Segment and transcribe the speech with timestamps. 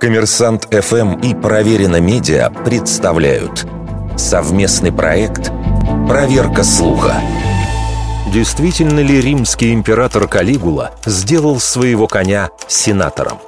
[0.00, 3.66] Коммерсант ФМ и Проверено Медиа представляют
[4.16, 5.50] совместный проект
[6.08, 7.20] «Проверка слуха».
[8.32, 13.38] Действительно ли римский император Калигула сделал своего коня сенатором?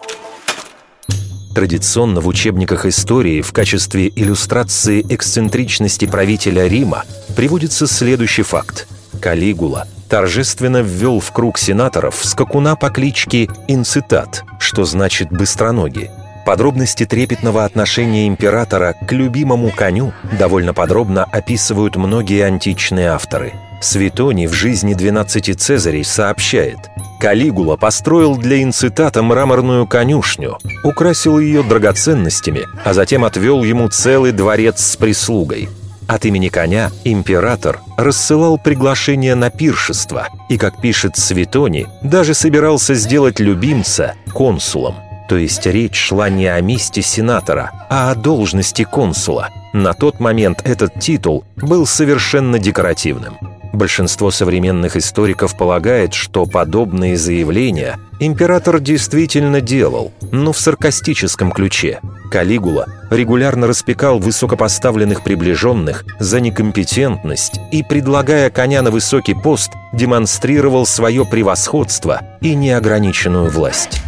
[1.55, 7.05] Традиционно в учебниках истории в качестве иллюстрации эксцентричности правителя Рима
[7.37, 8.87] приводится следующий факт.
[9.21, 16.11] Калигула торжественно ввел в круг сенаторов скакуна по кличке Инцитат, что значит «быстроногий».
[16.47, 23.53] Подробности трепетного отношения императора к любимому коню довольно подробно описывают многие античные авторы.
[23.83, 26.79] Светоний в жизни 12 Цезарей сообщает
[27.21, 34.81] Калигула построил для инцитата мраморную конюшню, украсил ее драгоценностями, а затем отвел ему целый дворец
[34.81, 35.69] с прислугой.
[36.09, 43.39] От имени коня император рассылал приглашение на пиршество и, как пишет Светони, даже собирался сделать
[43.39, 44.97] любимца консулом–
[45.29, 49.51] то есть речь шла не о месте сенатора, а о должности консула.
[49.75, 53.37] На тот момент этот титул был совершенно декоративным.
[53.75, 62.01] Большинство современных историков полагает, что подобные заявления император действительно делал, но в саркастическом ключе.
[62.29, 71.25] Калигула регулярно распекал высокопоставленных приближенных за некомпетентность и, предлагая коня на высокий пост, демонстрировал свое
[71.25, 74.03] превосходство и неограниченную власть.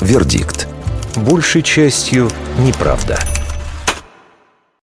[0.00, 0.68] Вердикт.
[1.16, 3.18] Большей частью неправда.